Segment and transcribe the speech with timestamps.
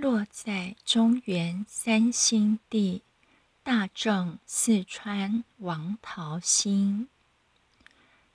[0.00, 3.02] 落在中原三星地，
[3.62, 7.06] 大正四川王桃心。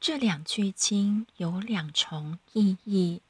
[0.00, 3.22] 这两句经有两重意义：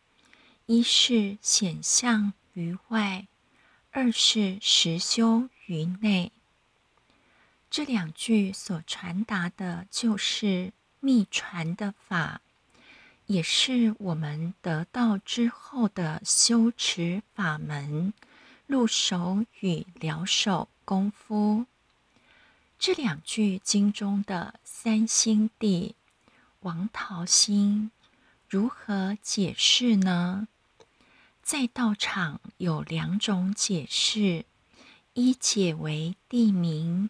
[0.65, 3.27] 一是显象于外，
[3.91, 6.33] 二是实修于内。
[7.69, 12.41] 这两句所传达的就是秘传的法，
[13.33, 18.13] 也是我们得道之后的修持法门。
[18.67, 21.65] 入手与了手功夫，
[22.79, 25.95] 这两句经中的三星地、
[26.61, 27.91] 王桃心
[28.49, 30.47] 如何解释呢？
[31.43, 34.45] 在道场有两种解释：
[35.15, 37.09] 一解为地名，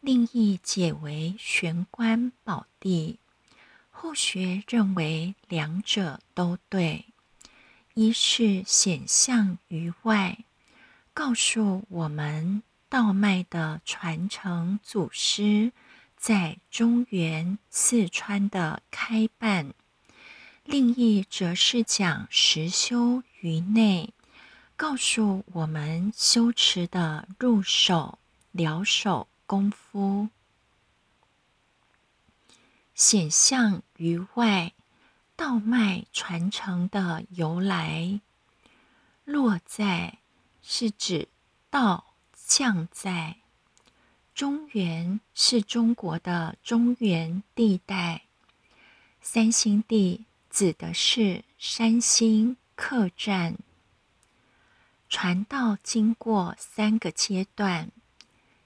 [0.00, 3.18] 另一解为玄关宝地。
[4.00, 7.06] 后学认为两者都对。
[7.94, 10.38] 一是显象于外。
[11.12, 15.72] 告诉我们道脉的传承祖师
[16.16, 19.74] 在中原四川的开办，
[20.62, 24.14] 另一则是讲实修于内，
[24.76, 28.20] 告诉我们修持的入手
[28.52, 30.28] 疗手功夫，
[32.98, 34.72] 显象于外
[35.36, 38.20] 道脉传承的由来，
[39.24, 40.18] 落在。
[40.60, 41.28] 是指
[41.70, 43.36] 道降在
[44.34, 48.22] 中原，是中国的中原地带。
[49.22, 53.56] 三星地指的是三星客栈。
[55.08, 57.90] 传道经过三个阶段，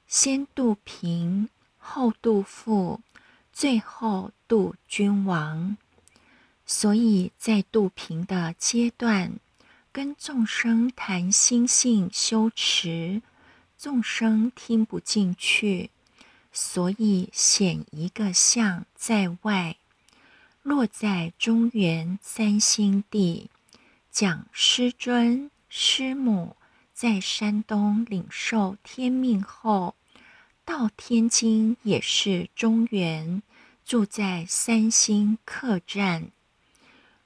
[0.08, 3.00] 先渡贫，后渡富，
[3.52, 5.76] 最后度君王。
[6.66, 9.32] 所以在度平的阶段。
[9.94, 13.20] 跟众生谈心性修持，
[13.76, 15.90] 众生听不进去，
[16.50, 19.76] 所以显一个相在外，
[20.62, 23.50] 落在中原三星地，
[24.10, 26.56] 讲师尊师母
[26.94, 29.94] 在山东领受天命后，
[30.64, 33.42] 到天津也是中原，
[33.84, 36.30] 住在三星客栈。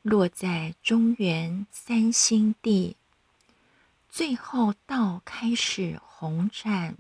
[0.03, 2.97] 落在中原三星地，
[4.09, 6.97] 最后道开始红展，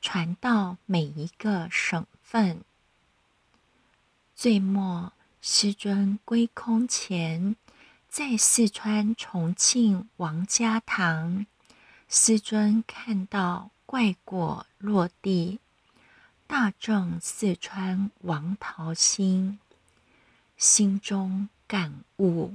[0.00, 2.62] 传到每一个省份。
[4.34, 7.56] 最末师尊归空前，
[8.08, 11.44] 在四川重庆王家堂，
[12.08, 15.60] 师尊看到怪果落地，
[16.46, 19.58] 大正四川王桃心，
[20.56, 21.48] 心中。
[21.68, 22.54] 感悟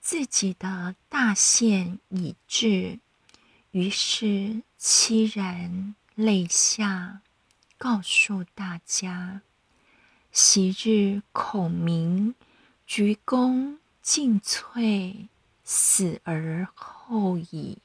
[0.00, 3.00] 自己的大限已至，
[3.72, 7.22] 于是凄然泪下，
[7.76, 9.40] 告诉大家：
[10.30, 12.36] 昔日孔明
[12.86, 15.26] 鞠躬尽瘁，
[15.64, 17.78] 死而后已。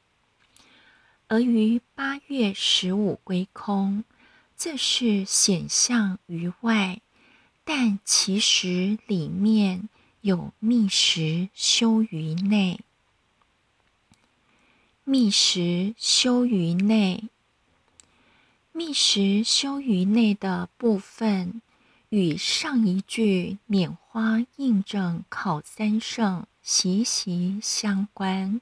[1.28, 4.04] 而于八月十五归空，
[4.64, 7.02] 这是显象于外，
[7.64, 9.90] 但其实里面。
[10.22, 12.82] 有密实修于内，
[15.04, 17.24] 密实修于内，
[18.72, 21.64] 密实修于内的部分，
[22.10, 28.62] 与上一句拈花印证考三圣息息相关，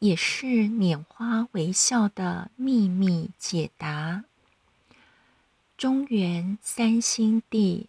[0.00, 4.24] 也是拈花微笑的秘密解答。
[5.80, 7.88] 中原三星地。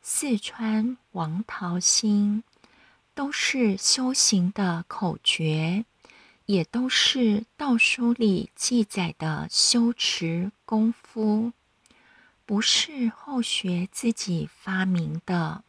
[0.00, 2.42] 四川王桃心，
[3.14, 5.84] 都是修行的口诀，
[6.46, 11.52] 也都是道书里记载的修持功夫，
[12.44, 15.62] 不是后学自己发明的。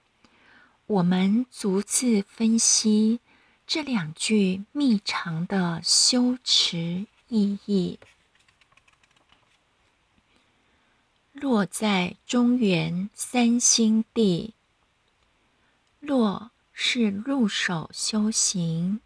[0.88, 3.20] 我们逐字分析
[3.68, 8.00] 这两句密藏的修持意义。
[11.44, 14.54] 落在中原三星地，
[16.00, 19.02] 落是入手修行，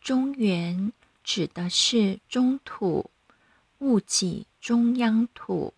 [0.00, 0.92] 中原
[1.22, 3.12] 指的是中土，
[3.78, 5.72] 戊己中央土，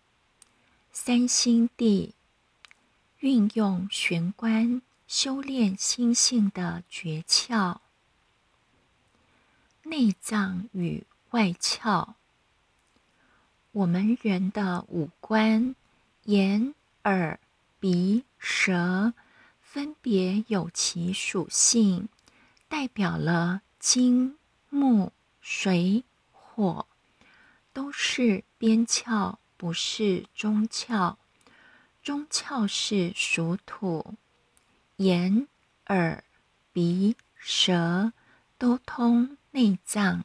[0.91, 2.15] 三星地
[3.19, 7.77] 运用玄关修炼心性的诀窍，
[9.83, 12.15] 内脏与外窍。
[13.75, 15.75] 我们人的五官，
[16.23, 16.73] 眼、
[17.03, 17.37] 耳、
[17.77, 19.13] 鼻、舌，
[19.59, 22.07] 分别有其属性，
[22.69, 24.37] 代表了金、
[24.69, 25.11] 木、
[25.41, 26.87] 水、火、
[27.73, 31.17] 都是边窍，不是中窍。
[32.01, 34.15] 中窍是属土，
[34.95, 35.49] 眼、
[35.87, 36.23] 耳、
[36.71, 38.13] 鼻、舌
[38.57, 40.23] 都通内脏，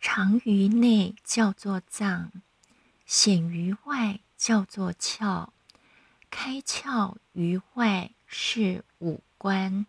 [0.00, 2.32] 藏于内叫做脏，
[3.06, 5.48] 显于外叫做窍。
[6.28, 9.86] 开窍于外是五官。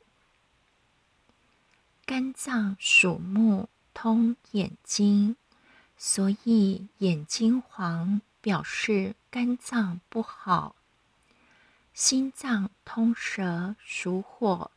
[2.05, 5.35] 肝脏属木，通眼睛，
[5.97, 10.75] 所以眼睛黄表示肝脏不好。
[11.93, 14.71] 心脏通舌，属火，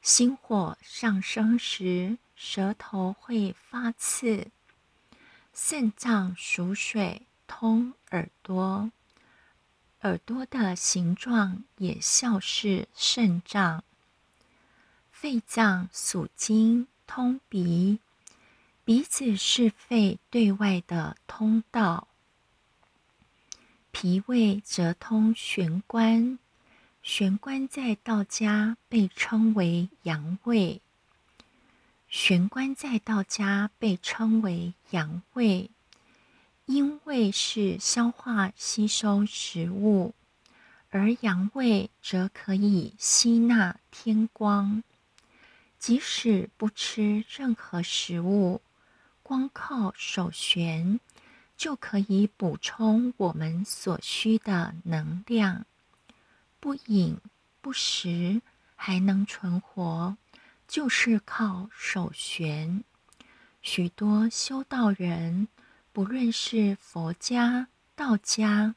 [0.00, 4.48] 心火上升时，舌头会发刺。
[5.52, 8.90] 肾脏属水，通耳朵。
[10.02, 13.82] 耳朵的形状也像是肾脏。
[15.10, 18.00] 肺脏属金，通鼻。
[18.84, 22.08] 鼻子是肺对外的通道。
[23.92, 26.38] 脾胃则通玄关，
[27.02, 30.82] 玄关在道家被称为阳胃。
[32.08, 35.70] 玄关在道家被称为阳胃。
[36.66, 40.14] 阴胃是消化吸收食物，
[40.88, 44.82] 而阳胃则可以吸纳天光。
[45.78, 48.62] 即使不吃任何食物，
[49.22, 50.98] 光靠手旋
[51.54, 55.66] 就可以补充我们所需的能量。
[56.58, 57.18] 不饮
[57.60, 58.40] 不食
[58.74, 60.16] 还能存活，
[60.66, 62.82] 就是靠手旋。
[63.60, 65.48] 许多修道人。
[65.94, 68.74] 不论是佛家、道家，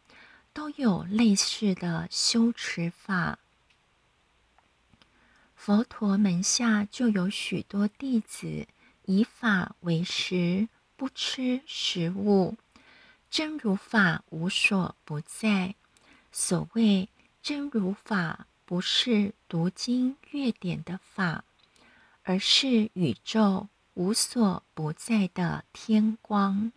[0.53, 3.39] 都有类似的修持法。
[5.55, 8.67] 佛陀门下就有许多弟子
[9.05, 12.55] 以法为食，不吃食物，
[13.31, 15.73] 真如法无所不在。
[16.31, 17.09] 所谓
[17.41, 21.43] 真如法，不是读经阅典的法，
[22.21, 26.71] 而是宇宙无所不在的天光。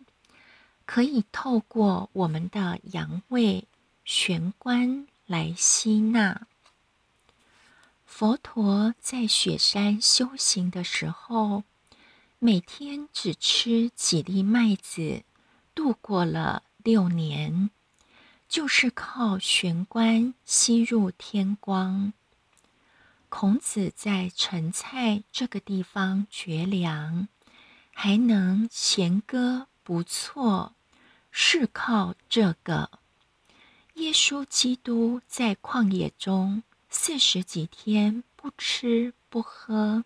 [0.93, 3.65] 可以透过我们的阳胃
[4.03, 6.45] 玄关来吸纳。
[8.05, 11.63] 佛陀在雪山修行的时候，
[12.39, 15.23] 每天只吃几粒麦子，
[15.73, 17.69] 度过了六年，
[18.49, 22.11] 就是靠玄关吸入天光。
[23.29, 27.29] 孔子在陈蔡这个地方绝粮，
[27.93, 30.73] 还能弦歌不错。
[31.31, 32.91] 是靠这个，
[33.95, 40.03] 耶稣基督在旷野中四十几天不吃不喝，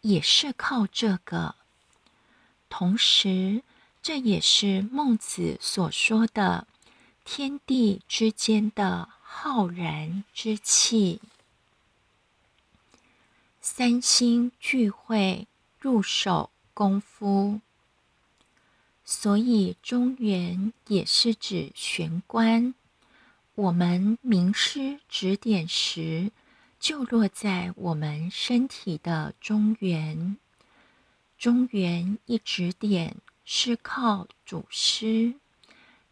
[0.00, 1.54] 也是靠这个。
[2.68, 3.62] 同时，
[4.02, 6.66] 这也是孟子所说的
[7.24, 11.20] 天地之间的浩然之气。
[13.60, 15.46] 三星聚会，
[15.78, 17.60] 入手功夫。
[19.22, 22.74] 所以中原也是指玄关。
[23.54, 26.32] 我们名师指点时，
[26.80, 30.36] 就落在我们身体的中原。
[31.38, 33.14] 中原一指点
[33.44, 35.34] 是靠祖师，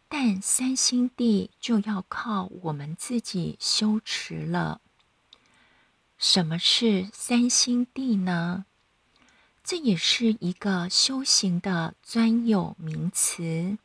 [0.07, 4.79] 但三星地就要靠我们自己修持了。
[6.17, 8.65] 什么是三星地呢？
[9.71, 13.77] 这也是一个修行的专有名词。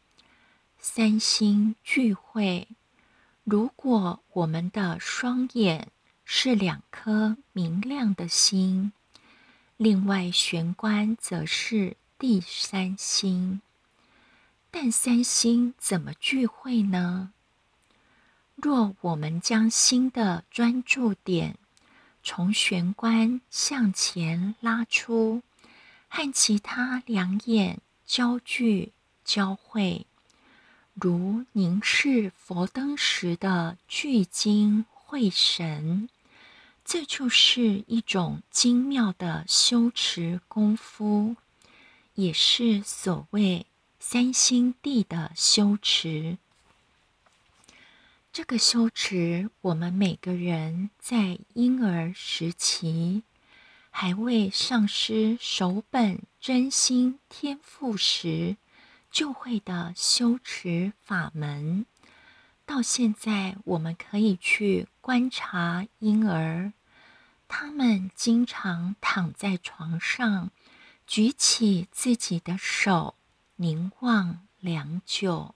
[0.81, 2.67] 三星聚会，
[3.45, 5.93] 如果我们的双眼
[6.25, 8.91] 是两颗明亮的星，
[9.77, 13.61] 另外玄关则是第三星。
[14.73, 17.33] 但三星怎么聚会呢？
[18.57, 21.57] 若我们将心的专注点
[22.25, 25.43] 从玄关向前拉出。
[26.09, 28.93] 和其他两眼交聚
[29.25, 30.07] 交汇，
[30.95, 36.09] 如凝视佛灯时的聚精会神，
[36.85, 41.37] 这就是一种精妙的修持功夫，
[42.15, 43.67] 也是所谓
[43.99, 46.39] 三星地的修持。
[48.33, 53.23] 这个修持，我们每个人在婴儿时期。
[53.99, 58.59] 还未丧失守本真心天赋时，
[59.11, 61.87] 就会的修持法门。
[62.67, 66.75] 到现在，我们可以去观察婴儿，
[67.49, 70.51] 他们经常躺在床上，
[71.07, 73.15] 举起自己的手，
[73.55, 75.55] 凝望良久。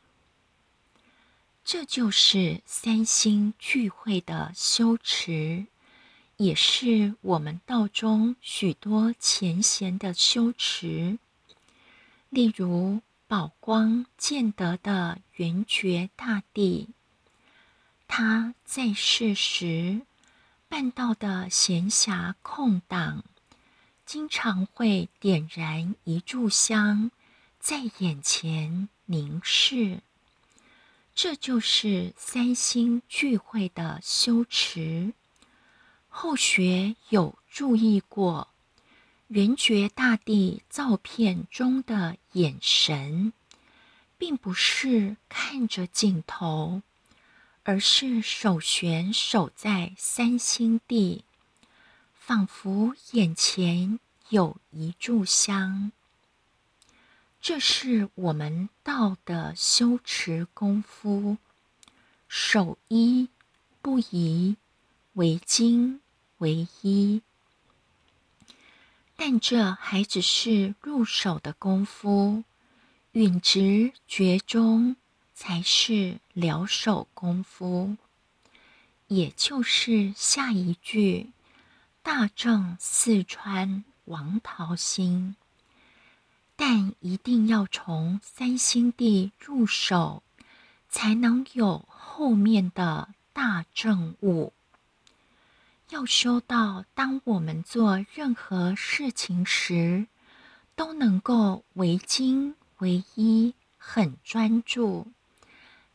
[1.63, 5.67] 这就是三星聚会的修持，
[6.41, 11.19] 也是我们道中许多前贤的修持。
[12.31, 16.89] 例如宝光见得的圆觉大帝，
[18.09, 20.01] 他在世时
[20.67, 23.23] 办道的闲暇空档，
[24.07, 27.11] 经常会点燃一炷香，
[27.59, 30.01] 在眼前凝视。
[31.15, 35.13] 这就是三星聚会的修持。
[36.13, 38.49] 后学有注意过，
[39.29, 43.33] 圆觉大帝照片中的眼神，
[44.19, 46.83] 并不是看着镜头，
[47.63, 51.25] 而是手悬守在三星地，
[52.13, 53.99] 仿佛眼前
[54.29, 55.93] 有一炷香。
[57.41, 61.39] 这是我们道的修持功夫，
[62.29, 63.31] 守一
[63.81, 64.57] 不移，
[65.21, 66.01] 为精
[66.39, 67.21] 为一。
[69.17, 72.43] 但这还只是入手的功夫，
[73.13, 74.97] 允直觉中
[75.35, 77.99] 才是了手功夫，
[79.09, 81.29] 也就是下一句
[82.03, 85.37] “大正四川王桃心”。
[86.57, 90.23] 但一定要从三星地入手，
[90.89, 94.55] 才能有后面的大正悟。
[95.91, 100.07] 要修到，当我们做任何事情时，
[100.77, 105.09] 都能够为精为一，很专注；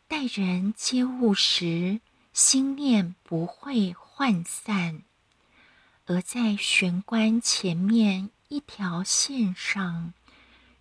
[0.07, 2.01] 待人接物时，
[2.33, 5.03] 心念不会涣散；
[6.05, 10.13] 而在玄关前面一条线上。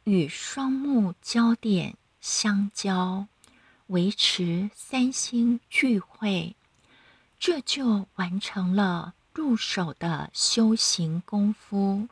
[0.02, 3.26] 与双目焦点相交，
[3.86, 6.56] 维持三星聚会，
[7.46, 12.08] 这就完成了入手的修行功夫。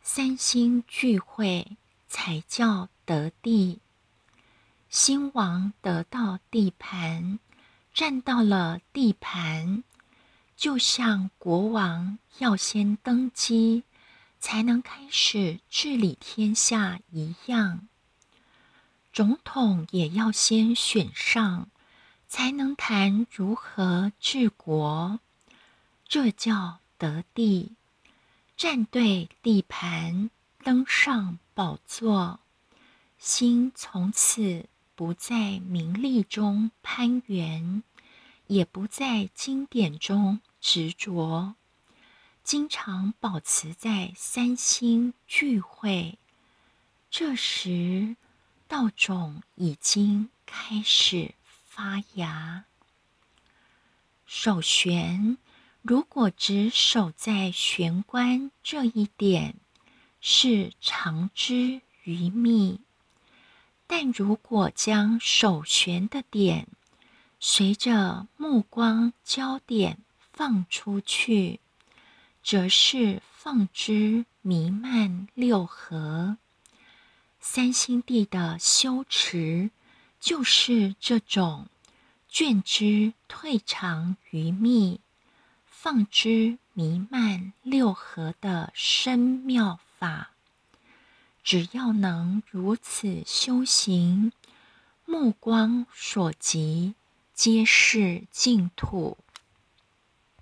[0.00, 1.76] 三星聚会
[2.06, 3.80] 才叫得地。
[4.88, 7.40] 新王得到地盘，
[7.92, 9.82] 占到了地盘，
[10.56, 13.82] 就像国王要先登基。
[14.38, 17.88] 才能开始治理天下一样，
[19.12, 21.68] 总统也要先选上，
[22.30, 25.18] 才能谈如何治国。
[26.06, 27.72] 这叫得地，
[28.56, 30.30] 站对地盘，
[30.62, 32.38] 登上宝座，
[33.18, 37.82] 心从此不在名利中攀援，
[38.46, 41.56] 也不在经典中执着。
[42.44, 46.16] 经常保持在三星聚会，
[47.10, 48.14] 这时
[48.68, 51.34] 道种已经开始
[51.80, 52.66] 发芽。
[54.26, 55.38] 守玄，
[55.80, 59.54] 如果只守在玄关这一点，
[60.20, 62.80] 是长之于密；
[63.86, 66.68] 但如果将守玄的点
[67.38, 69.96] 随着目光焦点
[70.34, 71.60] 放出去，
[72.42, 76.36] 则是放之弥漫六合，
[77.40, 79.70] 三星地的修持
[80.20, 81.66] 就是这种
[82.30, 85.00] 倦之退长于密，
[85.64, 90.30] 放之弥漫六合的深妙法。
[91.42, 94.30] 只要能如此修行，
[95.06, 96.94] 目光所及
[97.32, 99.16] 皆是净土。